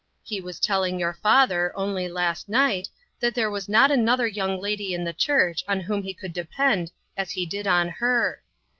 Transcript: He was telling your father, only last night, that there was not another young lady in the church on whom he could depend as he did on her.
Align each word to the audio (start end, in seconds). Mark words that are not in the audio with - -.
He 0.23 0.41
was 0.41 0.59
telling 0.59 0.99
your 0.99 1.13
father, 1.13 1.71
only 1.75 2.07
last 2.07 2.49
night, 2.49 2.89
that 3.19 3.35
there 3.35 3.51
was 3.51 3.69
not 3.69 3.91
another 3.91 4.25
young 4.25 4.59
lady 4.59 4.95
in 4.95 5.03
the 5.03 5.13
church 5.13 5.63
on 5.67 5.81
whom 5.81 6.01
he 6.01 6.11
could 6.15 6.33
depend 6.33 6.91
as 7.15 7.29
he 7.29 7.45
did 7.45 7.67
on 7.67 7.87
her. 7.87 8.41